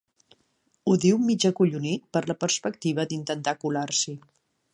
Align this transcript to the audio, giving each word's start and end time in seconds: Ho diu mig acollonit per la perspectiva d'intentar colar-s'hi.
Ho 0.91 0.95
diu 1.03 1.19
mig 1.25 1.45
acollonit 1.49 2.07
per 2.17 2.23
la 2.31 2.37
perspectiva 2.45 3.07
d'intentar 3.13 3.59
colar-s'hi. 3.67 4.17